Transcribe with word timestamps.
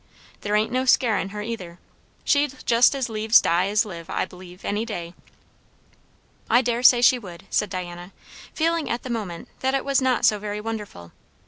There 0.39 0.55
ain't 0.55 0.71
no 0.71 0.83
scarin' 0.85 1.29
her, 1.29 1.43
either; 1.43 1.77
she'd 2.23 2.55
jest 2.65 2.95
as 2.95 3.07
lieves 3.07 3.39
die 3.39 3.67
as 3.67 3.85
live, 3.85 4.09
I 4.09 4.25
b'lieve, 4.25 4.65
any 4.65 4.83
day." 4.83 5.13
"I 6.49 6.63
daresay 6.63 7.01
she 7.01 7.19
would," 7.19 7.45
said 7.51 7.69
Diana, 7.69 8.11
feeling 8.51 8.89
at 8.89 9.03
the 9.03 9.11
moment 9.11 9.47
that 9.59 9.75
it 9.75 9.85
was 9.85 10.01
not 10.01 10.25
so 10.25 10.39
very 10.39 10.59
wonderful. 10.59 11.11